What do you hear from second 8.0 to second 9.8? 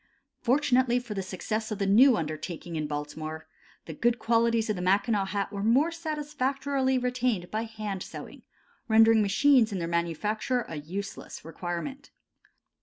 sewing, rendering machines in